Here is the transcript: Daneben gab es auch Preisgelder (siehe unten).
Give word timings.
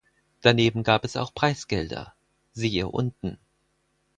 Daneben 0.41 0.81
gab 0.81 1.05
es 1.05 1.15
auch 1.15 1.31
Preisgelder 1.31 2.15
(siehe 2.53 2.87
unten). 2.87 3.37